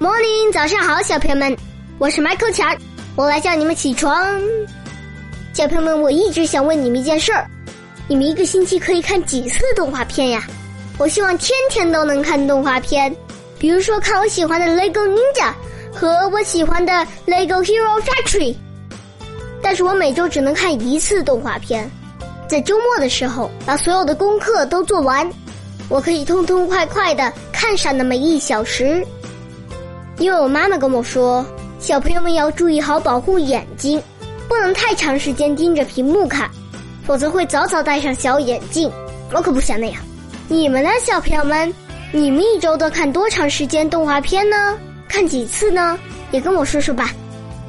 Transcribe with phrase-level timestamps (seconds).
[0.00, 1.54] Morning，早上好，小朋友们，
[1.98, 2.74] 我是 Michael 强，
[3.16, 4.40] 我来叫你们起床。
[5.52, 7.46] 小朋友们，我一直想问你们一件事儿：
[8.08, 10.42] 你们一个星期可以看几次动画片呀？
[10.96, 13.14] 我希望天天都能看动画片，
[13.58, 15.52] 比如说看我喜欢的 Lego Ninja
[15.92, 18.56] 和我喜欢的 Lego Hero Factory。
[19.60, 21.90] 但是我每周只能看一次动画片，
[22.48, 25.30] 在周末的时候把所有的功课都做完，
[25.90, 29.06] 我可以痛痛快快的看上那么一小时。
[30.20, 31.44] 因为我妈妈跟我说，
[31.78, 34.00] 小朋友们要注意好保护眼睛，
[34.46, 36.48] 不能太长时间盯着屏幕看，
[37.06, 38.92] 否则会早早戴上小眼镜。
[39.32, 39.98] 我可不想那样。
[40.46, 41.72] 你们呢，小朋友们？
[42.12, 44.78] 你们一周都看多长时间动画片呢？
[45.08, 45.98] 看几次呢？
[46.32, 47.12] 也跟我说说吧。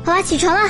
[0.04, 0.70] 好啦，起床了。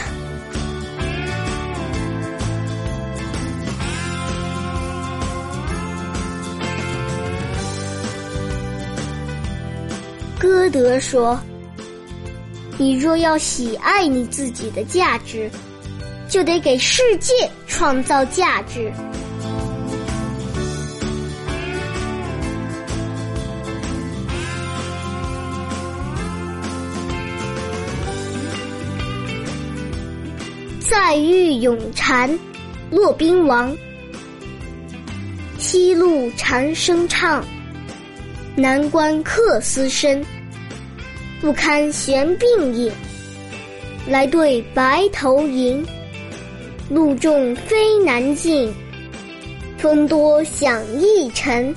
[10.38, 11.40] 歌德说。
[12.82, 15.48] 你若要喜爱你自己的价值，
[16.28, 18.92] 就得给世界创造价值。
[30.80, 32.36] 再遇咏蝉，
[32.90, 33.72] 骆宾王。
[35.60, 37.46] 西路蝉声唱，
[38.56, 40.26] 南关客思声。
[41.42, 42.92] 不堪玄鬓影，
[44.08, 45.84] 来对白头吟。
[46.88, 48.72] 露重飞难进，
[49.78, 51.74] 风多响易沉。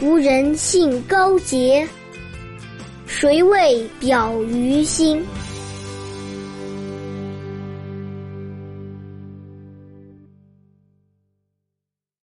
[0.00, 1.86] 无人信高洁，
[3.06, 5.22] 谁为表于心？